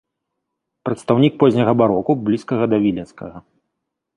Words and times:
Прадстаўнік 0.87 1.33
позняга 1.45 1.73
барока, 1.81 2.11
блізкага 2.31 2.63
да 2.73 2.77
віленскага. 2.87 3.37